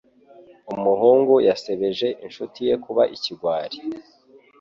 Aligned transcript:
Umuhungu 0.73 1.33
yasebeje 1.47 2.07
inshuti 2.25 2.59
ye 2.67 2.73
kuba 2.85 3.03
ikigwari. 3.15 3.77